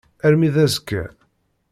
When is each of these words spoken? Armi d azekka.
Armi 0.25 0.49
d 0.53 0.55
azekka. 0.63 1.03